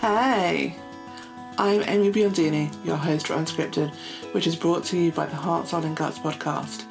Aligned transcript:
Hey, 0.00 0.76
I'm 1.58 1.82
Amy 1.82 2.12
Biondini, 2.12 2.72
your 2.86 2.94
host 2.94 3.26
for 3.26 3.34
Unscripted, 3.34 3.92
which 4.30 4.46
is 4.46 4.54
brought 4.54 4.84
to 4.84 4.96
you 4.96 5.10
by 5.10 5.26
the 5.26 5.34
Heart, 5.34 5.66
Soul 5.66 5.82
and 5.82 5.96
Guts 5.96 6.20
podcast. 6.20 6.84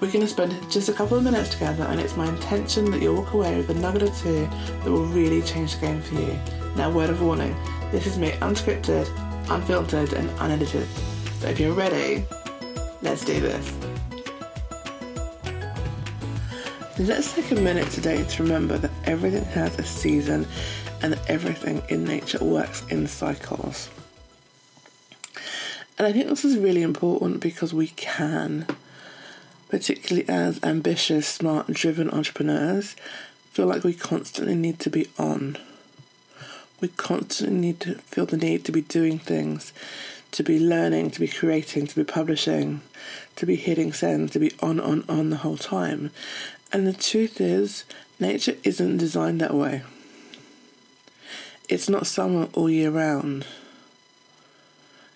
We're 0.00 0.10
going 0.10 0.24
to 0.24 0.26
spend 0.26 0.54
just 0.70 0.88
a 0.88 0.94
couple 0.94 1.18
of 1.18 1.24
minutes 1.24 1.50
together, 1.50 1.84
and 1.84 2.00
it's 2.00 2.16
my 2.16 2.26
intention 2.26 2.90
that 2.90 3.02
you'll 3.02 3.16
walk 3.16 3.34
away 3.34 3.58
with 3.58 3.68
a 3.68 3.74
nugget 3.74 4.04
or 4.04 4.14
two 4.14 4.46
that 4.46 4.86
will 4.86 5.04
really 5.04 5.42
change 5.42 5.74
the 5.74 5.82
game 5.82 6.00
for 6.00 6.14
you. 6.14 6.38
Now, 6.74 6.90
word 6.90 7.10
of 7.10 7.20
warning 7.20 7.54
this 7.90 8.06
is 8.06 8.16
me 8.16 8.30
unscripted, 8.40 9.06
unfiltered, 9.50 10.14
and 10.14 10.30
unedited. 10.40 10.88
So 11.40 11.48
if 11.48 11.60
you're 11.60 11.74
ready, 11.74 12.24
let's 13.02 13.26
do 13.26 13.40
this. 13.40 13.76
Let's 16.98 17.34
take 17.34 17.50
a 17.50 17.56
minute 17.56 17.90
today 17.90 18.24
to 18.24 18.42
remember 18.42 18.78
that 18.78 18.90
everything 19.04 19.44
has 19.44 19.78
a 19.78 19.82
season 19.82 20.46
and 21.02 21.18
everything 21.28 21.82
in 21.88 22.04
nature 22.04 22.42
works 22.42 22.82
in 22.88 23.06
cycles. 23.06 23.90
And 25.98 26.06
I 26.06 26.12
think 26.12 26.28
this 26.28 26.44
is 26.44 26.56
really 26.56 26.82
important 26.82 27.40
because 27.40 27.74
we 27.74 27.88
can, 27.88 28.66
particularly 29.68 30.28
as 30.28 30.58
ambitious, 30.62 31.26
smart, 31.26 31.66
driven 31.68 32.10
entrepreneurs, 32.10 32.96
feel 33.50 33.66
like 33.66 33.84
we 33.84 33.94
constantly 33.94 34.54
need 34.54 34.78
to 34.80 34.90
be 34.90 35.08
on. 35.18 35.58
We 36.80 36.88
constantly 36.88 37.56
need 37.56 37.80
to 37.80 37.94
feel 37.96 38.26
the 38.26 38.36
need 38.36 38.64
to 38.64 38.72
be 38.72 38.80
doing 38.80 39.18
things, 39.18 39.72
to 40.32 40.42
be 40.42 40.58
learning, 40.58 41.10
to 41.12 41.20
be 41.20 41.28
creating, 41.28 41.86
to 41.86 41.96
be 41.96 42.04
publishing, 42.04 42.80
to 43.36 43.46
be 43.46 43.56
hitting 43.56 43.92
send, 43.92 44.32
to 44.32 44.38
be 44.38 44.52
on, 44.60 44.80
on, 44.80 45.04
on 45.08 45.30
the 45.30 45.36
whole 45.36 45.58
time. 45.58 46.10
And 46.72 46.86
the 46.86 46.92
truth 46.92 47.40
is, 47.40 47.84
nature 48.18 48.56
isn't 48.64 48.96
designed 48.96 49.40
that 49.40 49.54
way. 49.54 49.82
It's 51.68 51.88
not 51.88 52.06
summer 52.06 52.48
all 52.52 52.68
year 52.68 52.90
round. 52.90 53.46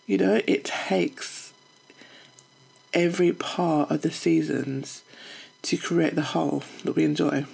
You 0.06 0.18
know, 0.18 0.40
it 0.46 0.64
takes 0.64 1.52
every 2.94 3.32
part 3.32 3.90
of 3.90 4.02
the 4.02 4.10
seasons 4.10 5.02
to 5.62 5.76
create 5.76 6.14
the 6.14 6.22
whole 6.22 6.62
that 6.84 6.94
we 6.94 7.04
enjoy. 7.04 7.44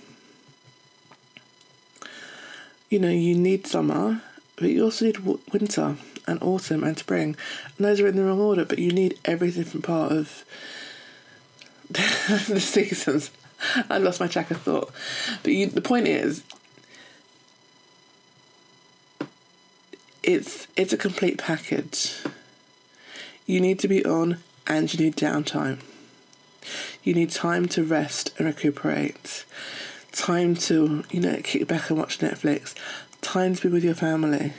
You 2.90 2.98
know, 2.98 3.08
you 3.08 3.34
need 3.34 3.66
summer, 3.66 4.22
but 4.56 4.68
you 4.68 4.84
also 4.84 5.06
need 5.06 5.14
w- 5.14 5.40
winter 5.50 5.96
and 6.26 6.42
autumn 6.42 6.84
and 6.84 6.98
spring. 6.98 7.36
And 7.76 7.86
those 7.86 8.00
are 8.00 8.06
in 8.06 8.16
the 8.16 8.24
wrong 8.24 8.38
order, 8.38 8.64
but 8.66 8.78
you 8.78 8.92
need 8.92 9.18
every 9.24 9.50
different 9.50 9.84
part 9.84 10.12
of 10.12 10.44
the 11.88 12.60
seasons. 12.60 13.30
I 13.88 13.98
lost 13.98 14.20
my 14.20 14.26
track 14.26 14.50
of 14.50 14.60
thought. 14.60 14.92
But 15.42 15.52
you, 15.52 15.66
the 15.66 15.80
point 15.80 16.06
is, 16.06 16.42
it's 20.22 20.68
it's 20.76 20.92
a 20.92 20.96
complete 20.96 21.38
package. 21.38 22.22
You 23.46 23.60
need 23.60 23.78
to 23.80 23.88
be 23.88 24.04
on 24.04 24.38
and 24.66 24.92
you 24.92 25.04
need 25.04 25.16
downtime. 25.16 25.80
You 27.02 27.14
need 27.14 27.30
time 27.30 27.66
to 27.68 27.82
rest 27.82 28.32
and 28.38 28.46
recuperate. 28.46 29.44
Time 30.12 30.54
to, 30.54 31.04
you 31.10 31.20
know, 31.20 31.40
kick 31.42 31.66
back 31.66 31.90
and 31.90 31.98
watch 31.98 32.18
Netflix. 32.18 32.74
Time 33.20 33.56
to 33.56 33.62
be 33.62 33.68
with 33.68 33.82
your 33.82 33.94
family. 33.94 34.52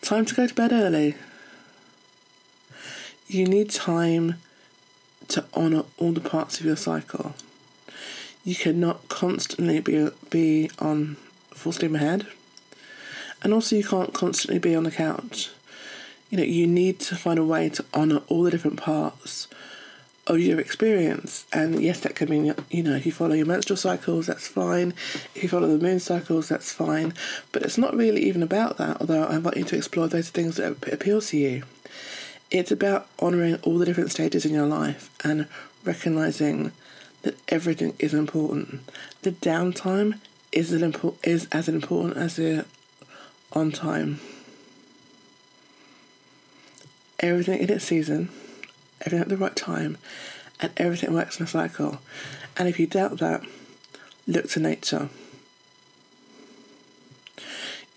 Time 0.00 0.24
to 0.24 0.34
go 0.34 0.46
to 0.46 0.54
bed 0.54 0.72
early. 0.72 1.16
You 3.26 3.46
need 3.46 3.70
time 3.70 4.36
to 5.28 5.44
honour 5.54 5.84
all 5.98 6.12
the 6.12 6.20
parts 6.20 6.60
of 6.60 6.64
your 6.64 6.76
cycle. 6.76 7.34
You 8.44 8.54
cannot 8.54 9.08
constantly 9.08 9.80
be 9.80 10.08
be 10.30 10.70
on 10.78 11.16
full 11.50 11.72
steam 11.72 11.96
ahead 11.96 12.26
and 13.42 13.52
also, 13.52 13.76
you 13.76 13.84
can't 13.84 14.12
constantly 14.12 14.58
be 14.58 14.74
on 14.74 14.84
the 14.84 14.90
couch. 14.90 15.50
You 16.30 16.38
know, 16.38 16.44
you 16.44 16.66
need 16.66 17.00
to 17.00 17.16
find 17.16 17.38
a 17.38 17.44
way 17.44 17.68
to 17.70 17.84
honour 17.94 18.22
all 18.28 18.42
the 18.42 18.50
different 18.50 18.78
parts 18.78 19.48
of 20.26 20.38
your 20.40 20.60
experience. 20.60 21.46
And 21.52 21.80
yes, 21.82 22.00
that 22.00 22.14
could 22.14 22.28
mean, 22.28 22.54
you 22.70 22.82
know, 22.82 22.94
if 22.94 23.06
you 23.06 23.12
follow 23.12 23.34
your 23.34 23.46
menstrual 23.46 23.78
cycles, 23.78 24.26
that's 24.26 24.46
fine. 24.46 24.92
If 25.34 25.42
you 25.42 25.48
follow 25.48 25.68
the 25.68 25.82
moon 25.82 26.00
cycles, 26.00 26.48
that's 26.48 26.70
fine. 26.72 27.14
But 27.52 27.62
it's 27.62 27.78
not 27.78 27.96
really 27.96 28.24
even 28.24 28.42
about 28.42 28.76
that, 28.76 29.00
although 29.00 29.24
I 29.24 29.36
invite 29.36 29.56
you 29.56 29.64
to 29.64 29.76
explore 29.76 30.08
those 30.08 30.28
things 30.30 30.56
that 30.56 30.70
appeal 30.92 31.20
to 31.22 31.36
you. 31.36 31.62
It's 32.50 32.70
about 32.70 33.08
honouring 33.20 33.56
all 33.62 33.78
the 33.78 33.86
different 33.86 34.10
stages 34.10 34.44
in 34.44 34.52
your 34.52 34.66
life 34.66 35.10
and 35.24 35.48
recognising 35.84 36.72
that 37.22 37.36
everything 37.48 37.94
is 37.98 38.14
important. 38.14 38.80
The 39.22 39.32
downtime 39.32 40.18
is, 40.52 40.72
is 41.22 41.48
as 41.52 41.68
important 41.68 42.16
as 42.16 42.36
the 42.36 42.64
on 43.52 43.72
time. 43.72 44.20
Everything 47.20 47.60
in 47.60 47.70
its 47.70 47.84
season, 47.84 48.28
everything 49.00 49.20
at 49.20 49.28
the 49.28 49.36
right 49.36 49.56
time, 49.56 49.98
and 50.60 50.72
everything 50.76 51.12
works 51.12 51.38
in 51.38 51.44
a 51.44 51.48
cycle. 51.48 51.98
And 52.56 52.68
if 52.68 52.78
you 52.78 52.86
doubt 52.86 53.18
that, 53.18 53.42
look 54.26 54.48
to 54.50 54.60
nature. 54.60 55.08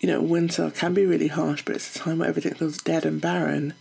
You 0.00 0.08
know, 0.08 0.20
winter 0.20 0.70
can 0.70 0.94
be 0.94 1.06
really 1.06 1.28
harsh, 1.28 1.62
but 1.64 1.76
it's 1.76 1.94
a 1.94 1.98
time 1.98 2.18
where 2.18 2.28
everything 2.28 2.54
feels 2.54 2.78
dead 2.78 3.04
and 3.04 3.20
barren. 3.20 3.74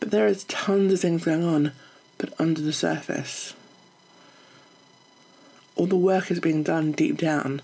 But 0.00 0.10
there 0.10 0.26
is 0.26 0.44
tons 0.44 0.92
of 0.92 1.00
things 1.00 1.24
going 1.24 1.44
on, 1.44 1.72
but 2.16 2.32
under 2.40 2.62
the 2.62 2.72
surface. 2.72 3.54
All 5.76 5.86
the 5.86 5.96
work 5.96 6.30
is 6.30 6.40
being 6.40 6.62
done 6.62 6.92
deep 6.92 7.18
down 7.18 7.60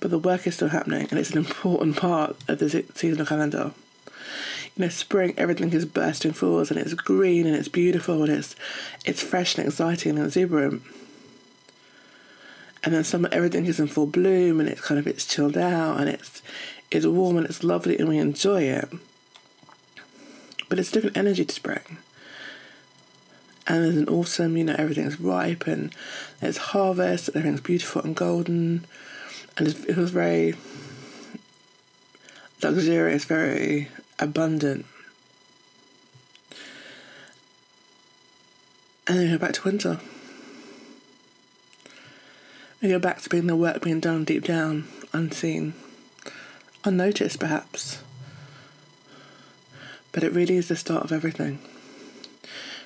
but 0.00 0.10
the 0.10 0.18
work 0.18 0.46
is 0.46 0.54
still 0.54 0.68
happening 0.68 1.06
and 1.10 1.18
it's 1.18 1.30
an 1.30 1.38
important 1.38 1.96
part 1.96 2.36
of 2.48 2.58
the 2.58 2.84
seasonal 2.94 3.26
calendar. 3.26 3.72
You 4.76 4.84
know, 4.84 4.88
spring, 4.88 5.34
everything 5.36 5.72
is 5.72 5.84
bursting 5.84 6.32
forwards 6.32 6.70
and 6.70 6.80
it's 6.80 6.94
green 6.94 7.46
and 7.46 7.54
it's 7.54 7.68
beautiful 7.68 8.22
and 8.22 8.32
it's 8.32 8.56
it's 9.04 9.22
fresh 9.22 9.56
and 9.58 9.66
exciting 9.66 10.16
and 10.16 10.26
exuberant. 10.26 10.82
And 12.82 12.94
then 12.94 13.04
summer, 13.04 13.28
everything 13.30 13.66
is 13.66 13.78
in 13.78 13.88
full 13.88 14.06
bloom 14.06 14.58
and 14.58 14.68
it's 14.68 14.80
kind 14.80 14.98
of 14.98 15.06
it's 15.06 15.26
chilled 15.26 15.58
out 15.58 16.00
and 16.00 16.08
it's 16.08 16.40
it's 16.90 17.06
warm 17.06 17.36
and 17.36 17.46
it's 17.46 17.62
lovely 17.62 17.98
and 17.98 18.08
we 18.08 18.18
enjoy 18.18 18.62
it. 18.62 18.88
But 20.68 20.78
it's 20.78 20.90
different 20.90 21.16
energy 21.16 21.44
to 21.44 21.54
spring. 21.54 21.98
And 23.66 23.84
there's 23.84 23.96
an 23.96 24.08
autumn, 24.08 24.56
you 24.56 24.64
know, 24.64 24.74
everything's 24.78 25.20
ripe 25.20 25.66
and 25.66 25.94
it's 26.40 26.58
harvest, 26.58 27.28
everything's 27.30 27.60
beautiful 27.60 28.02
and 28.02 28.16
golden 28.16 28.86
and 29.56 29.68
it 29.68 29.96
was 29.96 30.10
very 30.10 30.54
luxurious, 32.62 33.24
very 33.24 33.88
abundant. 34.18 34.86
And 39.06 39.18
then 39.18 39.26
we 39.26 39.32
go 39.32 39.38
back 39.38 39.54
to 39.54 39.62
winter. 39.64 40.00
We 42.80 42.88
go 42.88 42.98
back 42.98 43.20
to 43.22 43.28
being 43.28 43.46
the 43.46 43.56
work 43.56 43.82
being 43.82 44.00
done 44.00 44.24
deep 44.24 44.44
down, 44.44 44.88
unseen, 45.12 45.74
unnoticed 46.84 47.38
perhaps. 47.38 48.02
But 50.12 50.22
it 50.22 50.32
really 50.32 50.56
is 50.56 50.68
the 50.68 50.76
start 50.76 51.04
of 51.04 51.12
everything. 51.12 51.58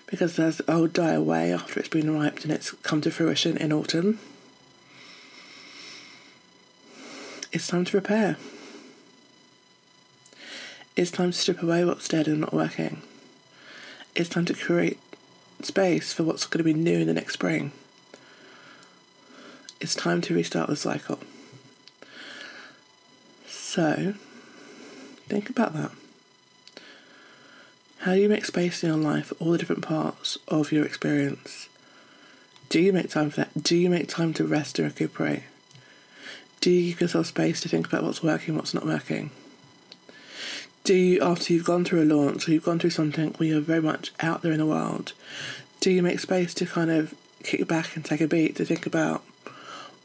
Because 0.07 0.37
there's 0.37 0.61
old 0.69 0.93
die 0.93 1.13
away 1.13 1.53
after 1.53 1.79
it's 1.81 1.89
been 1.89 2.17
ripe 2.17 2.43
and 2.43 2.53
it's 2.53 2.73
come 2.83 3.01
to 3.03 3.11
fruition 3.11 3.57
in 3.57 3.73
autumn. 3.73 4.19
It's 7.55 7.69
time 7.69 7.85
to 7.85 7.97
repair. 7.97 8.37
It's 10.97 11.13
time 11.13 11.31
to 11.31 11.39
strip 11.39 11.63
away 11.63 11.85
what's 11.85 12.09
dead 12.09 12.27
and 12.27 12.41
not 12.41 12.53
working. 12.53 13.01
It's 14.17 14.29
time 14.29 14.45
to 14.47 14.55
create 14.55 14.99
space 15.63 16.13
for 16.13 16.25
what's 16.25 16.47
going 16.47 16.59
to 16.59 16.65
be 16.65 16.75
new 16.75 16.99
in 16.99 17.07
the 17.07 17.15
next 17.15 17.35
spring. 17.35 17.71
It's 19.81 19.95
time 19.95 20.21
to 20.23 20.35
restart 20.35 20.69
the 20.69 20.75
cycle. 20.75 21.21
So, 23.47 24.15
think 25.29 25.49
about 25.49 25.75
that. 25.75 25.93
How 27.99 28.15
do 28.15 28.21
you 28.21 28.29
make 28.29 28.47
space 28.47 28.83
in 28.83 28.89
your 28.89 28.99
life 28.99 29.27
for 29.27 29.37
all 29.37 29.53
the 29.53 29.59
different 29.59 29.83
parts 29.83 30.39
of 30.49 30.73
your 30.73 30.85
experience? 30.85 31.69
Do 32.69 32.81
you 32.81 32.93
make 32.93 33.11
time 33.11 33.31
for 33.31 33.43
that? 33.43 33.63
Do 33.63 33.77
you 33.77 33.89
make 33.89 34.09
time 34.09 34.35
to 34.35 34.45
rest 34.45 34.81
and 34.81 34.89
recuperate? 34.89 35.45
Do 36.65 36.71
you 36.71 36.93
give 36.93 37.03
yourself 37.03 37.27
space 37.27 37.61
to 37.61 37.69
think 37.69 37.87
about 37.87 38.05
what's 38.05 38.23
working, 38.23 38.57
what's 38.57 38.73
not 38.73 38.87
working? 38.87 39.31
Do 40.83 40.95
you, 40.95 41.21
after 41.21 41.53
you've 41.53 41.67
gone 41.67 41.85
through 41.85 42.05
a 42.05 42.09
launch 42.09 42.49
or 42.49 42.53
you've 42.53 42.65
gone 42.65 42.79
through 42.79 42.89
something 42.89 43.35
where 43.35 43.51
you're 43.51 43.61
very 43.61 43.83
much 43.83 44.15
out 44.21 44.41
there 44.41 44.51
in 44.51 44.61
the 44.61 44.65
world, 44.65 45.13
do 45.81 45.91
you 45.91 46.03
make 46.03 46.21
space 46.21 46.55
to 46.55 46.65
kind 46.65 46.91
of 46.91 47.13
kick 47.43 47.69
back 47.69 47.95
and 47.95 48.03
take 48.03 48.23
a 48.23 48.27
beat 48.27 48.57
to 48.57 48.65
think 48.65 48.87
about 48.87 49.23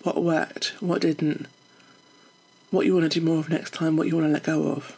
what 0.03 0.21
worked, 0.21 0.73
what 0.81 1.00
didn't, 1.00 1.47
what 2.71 2.85
you 2.85 2.94
want 2.94 3.09
to 3.09 3.19
do 3.21 3.25
more 3.25 3.39
of 3.39 3.50
next 3.50 3.73
time, 3.73 3.95
what 3.95 4.07
you 4.07 4.17
want 4.17 4.27
to 4.27 4.33
let 4.33 4.44
go 4.44 4.67
of? 4.67 4.97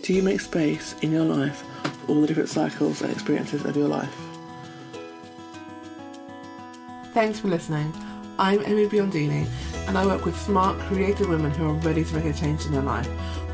Do 0.00 0.14
you 0.14 0.22
make 0.22 0.40
space 0.40 0.94
in 1.02 1.12
your 1.12 1.26
life 1.26 1.62
for 1.82 2.12
all 2.12 2.22
the 2.22 2.26
different 2.26 2.48
cycles 2.48 3.02
and 3.02 3.12
experiences 3.12 3.66
of 3.66 3.76
your 3.76 3.88
life? 3.88 4.16
Thanks 7.12 7.38
for 7.38 7.48
listening. 7.48 7.92
I'm 8.40 8.64
Amy 8.64 8.86
Biondini, 8.86 9.46
and 9.86 9.98
I 9.98 10.06
work 10.06 10.24
with 10.24 10.34
smart, 10.34 10.78
creative 10.78 11.28
women 11.28 11.50
who 11.50 11.68
are 11.68 11.74
ready 11.74 12.02
to 12.02 12.14
make 12.14 12.24
a 12.24 12.32
change 12.32 12.64
in 12.64 12.72
their 12.72 12.80
life. 12.80 13.06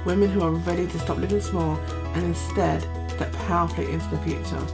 Women 0.06 0.30
who 0.30 0.42
are 0.42 0.52
ready 0.52 0.86
to 0.86 0.98
stop 1.00 1.18
living 1.18 1.40
small 1.40 1.74
and 2.14 2.24
instead 2.24 2.82
step 3.10 3.32
powerfully 3.48 3.90
into 3.90 4.08
the 4.10 4.18
future. 4.18 4.64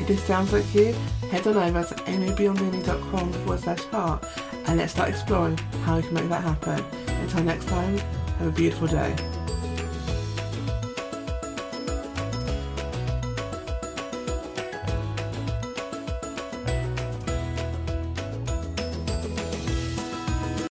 If 0.00 0.08
this 0.08 0.24
sounds 0.24 0.52
like 0.52 0.74
you, 0.74 0.92
head 1.30 1.46
on 1.46 1.56
over 1.56 1.84
to 1.84 1.94
amybiondini.com 1.94 3.32
forward 3.32 3.60
slash 3.60 3.84
heart 3.84 4.26
and 4.66 4.76
let's 4.76 4.92
start 4.92 5.10
exploring 5.10 5.56
how 5.84 5.98
we 5.98 6.02
can 6.02 6.14
make 6.14 6.28
that 6.30 6.42
happen. 6.42 6.84
Until 7.20 7.44
next 7.44 7.68
time, 7.68 7.96
have 8.38 8.48
a 8.48 8.50
beautiful 8.50 8.88
day. 8.88 9.14